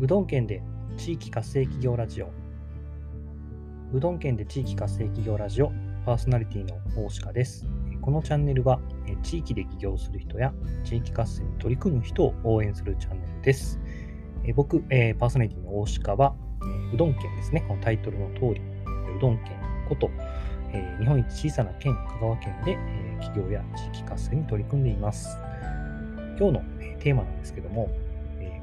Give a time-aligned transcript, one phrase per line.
[0.00, 0.62] うどん県で
[0.96, 2.30] 地域活性企業ラジオ。
[3.92, 5.70] うどん県で地域活性企業ラジオ
[6.04, 7.66] パーソナリティの大鹿です。
[8.00, 8.80] このチャンネルは
[9.22, 10.52] 地域で起業する人や
[10.82, 13.78] 地域活性に取り組む人を応援するチャンネルです。
[14.56, 16.34] 僕、パーソナリティの大鹿は
[16.92, 17.64] うどん県ですね。
[17.68, 18.60] このタイトルの通り
[19.16, 19.52] うどん県
[19.88, 20.10] こと
[20.98, 22.76] 日本一小さな県香川県で
[23.22, 25.36] 企業や地域活性に取り組んでいます
[26.38, 26.62] 今日の
[27.00, 27.88] テーマなんですけども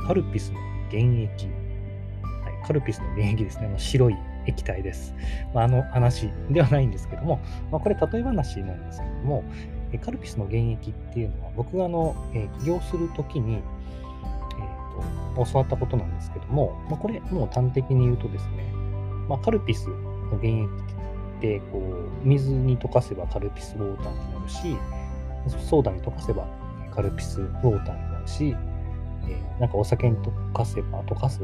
[0.05, 0.59] カルピスの
[0.89, 4.17] 原液、はい、カルピスの原液ですね、白い
[4.47, 5.13] 液体です。
[5.53, 7.39] まあ、の話ではないんですけども、
[7.71, 9.43] ま、これ例え話なんですけども、
[10.03, 18.71] カルピスの原液っていうのは僕があの、え、起業するときに、えーと、教わったことなんですけども、まあ、これもう端的に言うとですね、
[19.27, 20.67] まあ、カルピスの原液っ
[21.41, 24.77] てこう水に溶かせばカルピスウォーターになるし、
[25.67, 26.47] ソーダに溶かせば
[26.93, 28.55] カルピスウォーターになるし、
[29.27, 31.41] えー、なんかお酒に溶かせば、溶かす、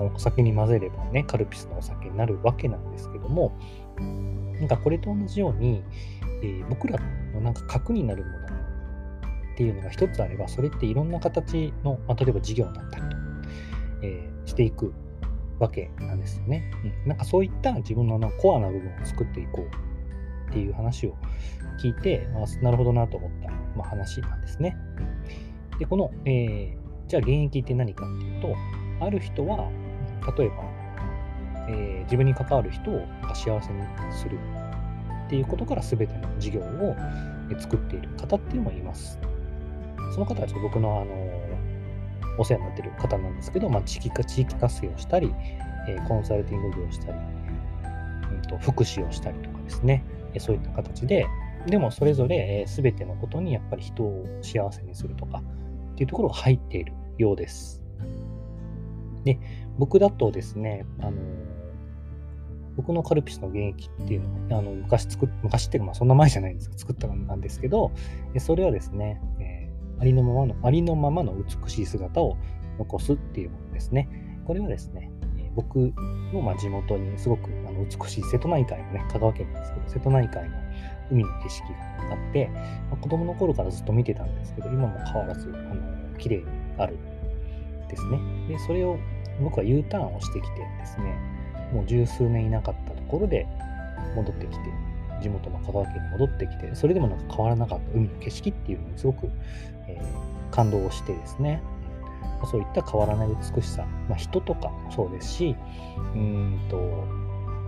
[0.00, 3.52] お酒に混ぜればね、カルピスのお酒になるわけなんですけども、
[4.58, 5.82] なんかこれと同じように、
[6.42, 6.98] えー、僕ら
[7.34, 13.16] のなんか核になるものっていうのが一つあれば、それっていろんな形の、まあ、例えば事業になったりと、
[14.02, 14.92] えー、していく
[15.58, 16.70] わけなんですよね。
[17.04, 21.16] うん、なんかそういった自分のコアな部分を作っていこうっていう話を
[21.82, 24.76] 聞いて、まあ、なるほどなと思った、まあ、話なんですね。
[25.78, 28.54] で、この、えー、じゃあ現役って何かっていうと、
[29.00, 29.70] ある人は、
[30.36, 30.54] 例えば、
[31.68, 34.38] えー、自分に関わる人を幸せにする
[35.26, 36.96] っていうことから全ての事業を
[37.58, 39.18] 作っている方っていうのもいます。
[40.12, 41.37] その方はちょっと僕の、あの
[42.38, 45.34] お世話になってる方なんですけど、まあ、地域地域活性をしたり、
[45.88, 47.18] えー、コンサルティング業をしたり、
[48.32, 51.26] うんと、福祉をしたりとかですね、えそういった形で、
[51.66, 55.42] でもそれぞれえ全てのことにやっぱり人を幸せにするとか
[55.92, 57.82] っていうところが入っているようです。
[59.24, 59.38] で、
[59.78, 61.12] 僕だとですね、あの
[62.76, 67.90] 僕のカルピスの原液っていうのは、あの昔作っ、昔っていうか、まあそんな前じゃないんですが、作ったのなんですけど、
[68.38, 69.20] それはですね、
[70.00, 72.36] ありのままの、ありのままの美しい姿を
[72.78, 74.08] 残すっていうものですね。
[74.44, 75.10] これはですね、
[75.54, 75.92] 僕
[76.32, 80.56] のま地元にすごくあの美しい瀬戸内海のね、香川県なんですけど、瀬戸内海の
[81.10, 86.44] 海の景色があって、まあ、子供の頃からずっと見てたんですけど、今も変わらず、あの綺麗に
[86.78, 88.20] あるんですね。
[88.48, 88.98] で、それを
[89.42, 91.14] 僕は U ターンをしてきてですね、
[91.72, 93.46] もう十数年いなかったところで
[94.14, 94.58] 戻ってきて、
[95.20, 99.30] 地元の香川県に戻ってきて、それでもなんか変わらなかった海の景色っていうのにすごく、
[99.88, 101.62] えー、感動をしてですね、
[102.46, 105.56] そういった変わらない美しさ、まあ、人とかもそうですし、
[106.14, 106.76] うんと、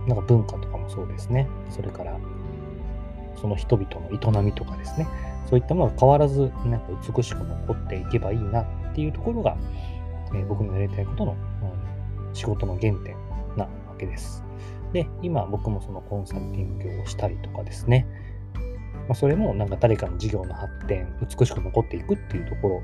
[0.07, 1.47] なんか文化とかもそうですね。
[1.69, 2.17] それから、
[3.39, 5.07] その人々の営みとかですね。
[5.49, 9.57] そういったものが変わらず、なんか美しく残っていけばいいなっていうところが、
[10.33, 11.35] えー、僕のやりたいことの、
[12.27, 13.15] うん、仕事の原点
[13.57, 14.43] なわけです。
[14.93, 18.05] で、今僕もそのコンサルティングをしたりとかですね、
[19.07, 22.83] まあ、それもなんか誰かの事業の発展、美しく残っていくっていうところ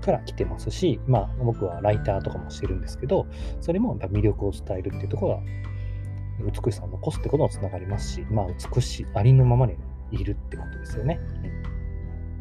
[0.00, 3.26] から来てますし、まあ僕はライターとかもしてるんですけど、
[3.60, 5.42] それも魅力を伝えるっていうところが
[6.64, 9.76] 美しさを残すってことにつながりますし、まあ美しい、ありのままに
[10.10, 11.20] いるってことですよね。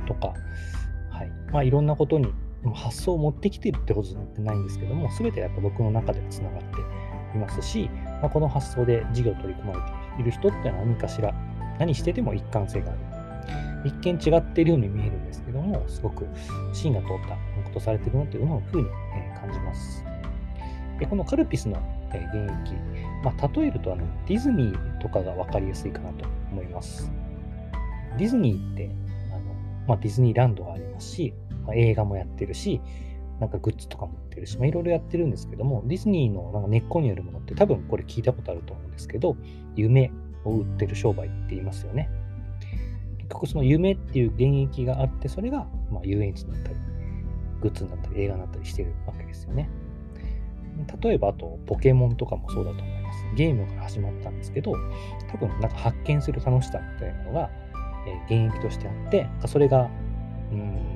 [0.07, 0.33] とか、
[1.09, 1.31] はい。
[1.51, 2.33] まあいろんなことに
[2.73, 7.89] 発想を持ってきてるってことじゃないんですけども、全てやっぱ僕の中でつながっていますし、
[8.21, 9.81] まあ、この発想で事業を取り組まれ
[10.17, 11.33] ている人ってのは何かしら、
[11.79, 12.99] 何してても一貫性がある。
[13.85, 16.27] 一見違っているように見えるんですけども、すごく
[16.73, 18.87] 芯が通ったことされているなというのをふうに
[19.39, 20.03] 感じます。
[20.99, 22.75] でこのカルピスの現役、
[23.23, 27.09] まあ、例えるとあのディズニーとかが分かりやすいかなと思います。
[28.17, 28.89] ディズニーって
[29.31, 29.39] あの、
[29.87, 31.33] まあ、ディズニーランドがありますし、
[31.65, 32.81] まあ、映画もやってるし、
[33.39, 39.35] なんかグッズとかも売ってるし、まあ、いろいろやってるんですけども、ディズニーのなんか根っこにあるものって多分これ聞いたことあると思うんですけど、
[39.75, 40.11] 夢
[40.43, 42.09] を売ってる商売って言いますよね。
[43.17, 46.75] 結局その夢っていう現役があって、それがま遊園地になったり、
[47.61, 49.69] グッズになったり、映画になったりしてるわけですよね。
[51.01, 53.25] 例えば、あと、ポケモンとかもそうだと思います。
[53.35, 54.73] ゲームから始まったんですけど、
[55.29, 57.49] 多分なんか発見する楽しさみたいなのが、
[58.29, 59.89] え、現役としてあって、それが、
[60.51, 60.88] うん、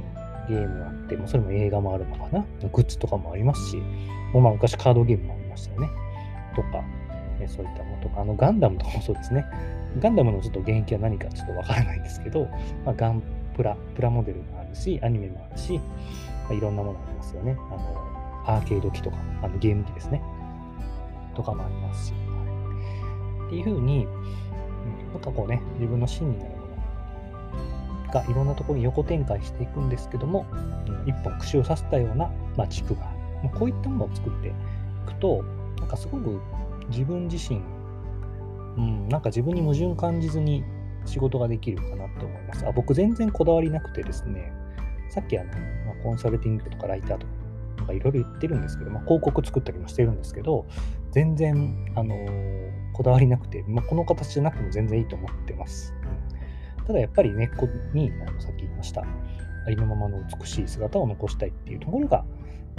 [0.48, 2.46] ゲームがあって、もそれも映画もあるのかな。
[2.72, 3.78] グッズとかもありますし、
[4.34, 5.90] もまあ昔カードゲームもありましたよね。
[6.56, 6.84] とか、
[7.40, 9.46] えそういったものとか、あのガンダムとかもそうですね。
[10.00, 12.46] ガンダムのちょっと原型は何かちょっとわからないんですけど、
[12.86, 13.22] まあ、ガン
[13.56, 17.56] プラ、プラモデルもあるし、アニメもあるし、まあ、いろんなものありますよね。
[17.72, 18.04] あの
[18.46, 20.22] アーケード機とか、あのゲーム機ですね。
[21.36, 22.14] とかもありますし。
[23.48, 24.06] っていうふうに、
[25.14, 26.46] なんかこうね、自分の芯にな
[28.22, 33.20] るものかいろんなところに横展開していくんですけども、うん、一本串を刺したような、まあ、軸がある。
[33.44, 34.52] まあ、こういったものを作ってい
[35.06, 35.44] くと、
[35.80, 36.40] なんかすごく
[36.90, 37.62] 自分自身、
[38.78, 40.64] うん、なんか自分に矛盾感じずに
[41.06, 42.66] 仕事ができるかなと思います。
[42.68, 44.54] あ僕全然こだわりなくてですね、
[45.10, 47.34] さっきあの、まあ、コンサルティングとかライターとか、
[47.78, 50.66] なんかいろいろ言ってるんですけど、まあ、広告作ったりもしてるんですけど、
[51.12, 55.94] 全然、あのー、こだわりなくて、まあ、この形じゃなくても全然いいと思ってます。
[56.86, 62.26] ただやっぱり根っこに、あのさっき言いました、ありのままの美しい姿を残したいっていうところが、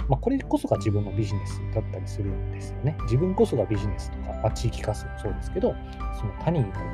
[0.07, 2.95] まあ、これこそが自分のビジネスだったりするんですよね。
[3.03, 5.75] 自分こそがビジネスとか、まあ、地域活性もそうですけど、
[6.19, 6.85] その他人になる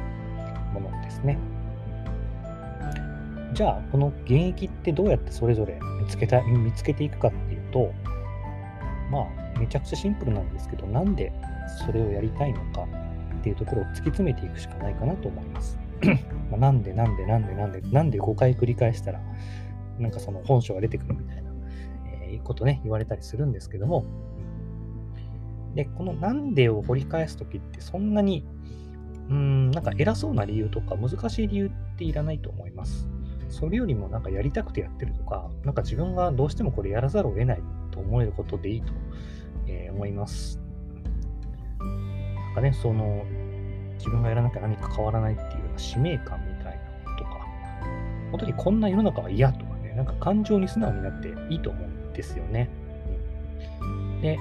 [0.80, 1.38] ものですね。
[3.54, 7.92] じゃあ、この現役ってどうやってそれぞれ見つけた見つけていくかっていうと、
[9.12, 11.34] まあ、めちゃくちゃシンプルなんですけど、なんで
[11.86, 12.88] それをやりたいのか
[13.40, 15.78] っていうところを突き詰めていくしかないかなと思います。
[16.52, 19.22] まなんでなんでなんでなんでなんで5回繰り返したら、
[20.00, 21.52] なんかその本性が出てくるみたいな、
[22.24, 24.06] えー、ことね、言われたりするんですけども、
[25.76, 28.46] で、このなんでを掘り返すときってそんなに、
[29.30, 33.08] うん、なんか偉そうな理由とか難しい理由っていらないと思います。
[33.50, 37.62] それよりもなんかやりたくてやってるとか、なんか自分がどうしてもこれやらざるを得ない
[37.92, 38.94] と思えることでいいと、
[39.68, 40.60] えー、思います。
[41.80, 43.24] なんかね、その、
[43.98, 45.38] 自分がやらなきゃ何か変わらないっ
[45.72, 47.48] いうような使命感みたいなことか、
[48.32, 52.70] 本当にこんな世の中は嫌とかね、なんか感情に素直になっていいと思うんですよね。
[54.22, 54.38] で、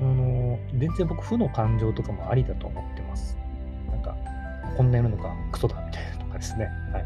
[0.00, 3.36] あの全然僕、負の感情とかもありだと思ってます。
[3.90, 4.16] なんか、
[4.76, 6.68] こんな世の中クソだみたいなとかですね。
[6.92, 7.04] はい。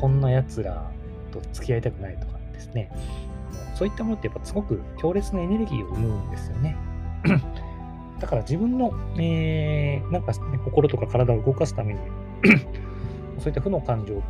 [0.00, 0.90] こんな奴ら
[1.32, 2.90] と付き合いたくないとかですね。
[3.74, 6.76] そういったものってやっぱすごく強烈なエネルギーを生むんですよね。
[8.20, 12.00] だから自分の、えー、なんか、ね、心とか体を動かすために
[13.38, 14.22] そういった負の感情を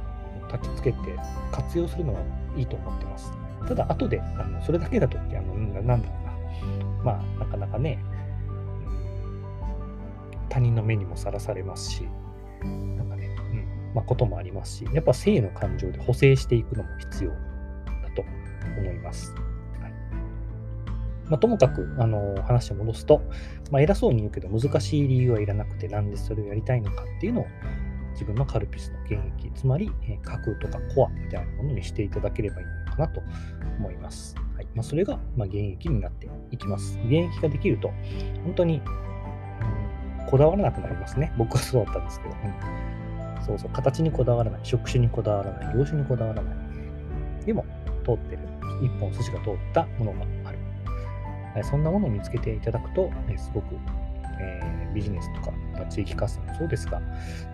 [0.49, 0.99] 焚きつけて
[1.51, 2.21] 活用するのは
[2.57, 3.33] いいと思ってます。
[3.67, 7.99] ただ、後で、あのそれだけだと、あのなんだろうな、まあ、なかなかね、
[10.49, 12.03] 他人の目にもさらされますし、
[12.63, 17.37] なんかね、うんまあ、こともありますし、やっぱ性の感情で補正していくのも必要だ
[18.15, 18.23] と
[18.79, 19.33] 思います。
[19.81, 19.93] はい
[21.29, 23.23] まあ、ともかく、あの話を戻すと、
[23.71, 27.47] まあ、偉そうに言うけど難しい理由はいらなくて、なんでそれをやりたいのかっていうのを
[28.13, 33.23] 自分のカルピスの現役、つまり、えー、架空とかコアみたいなものにしていただければいいのかなと
[33.79, 34.35] 思います。
[34.55, 36.99] はいまあ、それが、まあ、現役になっていきます。
[37.05, 37.91] 現役ができると、
[38.45, 38.81] 本当に、
[40.21, 41.33] うん、こだわらなくなりますね。
[41.37, 46.55] 僕はそうだったんですけど、うん、そうそう、形にこだわらない、職種にこだわらない、業種にこだわらない。
[47.45, 47.65] でも、
[48.05, 48.43] 通ってる、
[48.83, 50.59] 一本筋が通ったものがある。
[51.65, 53.75] そんなものを見つけていただくと、すごく、
[54.41, 57.01] えー、ビジネスとか、ま地域活性もそうですが、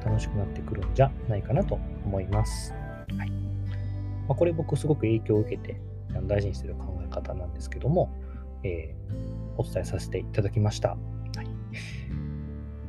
[0.05, 2.75] 楽しくなってくるんじゃないかなと思います。
[3.17, 3.31] はい
[4.29, 5.81] まあ、これ僕すごく影響を受けて
[6.27, 8.11] 大事にしている考え方なんですけども、
[8.63, 10.91] えー、お伝えさせていただきました。
[10.91, 10.99] はい、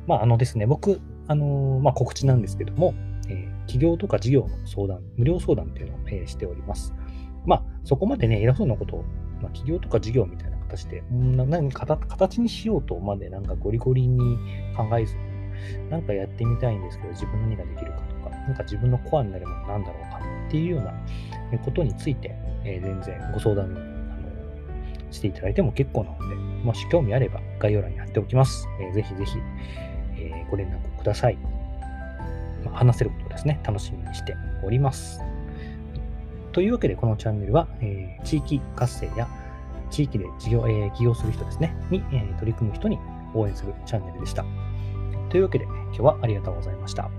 [0.06, 2.94] まあ、あのですね、僕、あのー、まあ、告知なんですけども、
[3.28, 6.94] えー、企業とか事業の相談、無料相談っていうのを、えー、しております。
[7.46, 9.04] まあ、そこまでね、偉そうなことを、
[9.40, 14.18] まあ、企業とか事業みたいな形で、何か形にしようとまでなんかゴリゴリに
[14.76, 15.29] 考えずに、
[15.90, 20.92] なんかやってみたいんですけど、自分何ができるかとか、なんか自分のコアになるものなんだろうかっていうような
[21.58, 28.68] ことについて、えー、全然ご相談あのしていただいても結構なので、もし興味あれば概要欄に貼っておきます。
[28.80, 29.38] えー、ぜひぜひ、
[30.16, 31.38] えー、ご連絡ください。
[32.64, 35.20] まあ、話せることですね、楽しみにしております。
[36.52, 39.28] というわけで、このチャンネルは、えー、地域活性や
[39.90, 42.98] 地域で事業、えー、起業する人ですね、に、えー、取り組む人に
[43.34, 44.44] 応援するチャンネルでした。
[45.30, 47.10] というわけで、今日はありがとうございました。